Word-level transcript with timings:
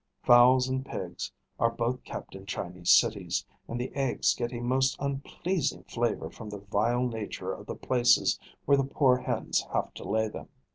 Fowls 0.23 0.67
and 0.67 0.83
pigs 0.83 1.31
are 1.59 1.69
both 1.69 2.03
kept 2.03 2.33
in 2.33 2.47
Chinese 2.47 2.89
cities, 2.89 3.45
and 3.67 3.79
the 3.79 3.93
eggs 3.93 4.33
get 4.33 4.51
a 4.51 4.59
most 4.59 4.95
unpleasing 4.99 5.83
flavour 5.83 6.31
from 6.31 6.49
the 6.49 6.57
vile 6.57 7.05
nature 7.07 7.53
of 7.53 7.67
the 7.67 7.75
places 7.75 8.39
where 8.65 8.77
the 8.77 8.83
poor 8.83 9.17
hens 9.17 9.61
have 9.71 9.93
to 9.93 10.03
lay 10.03 10.27
them. 10.27 10.47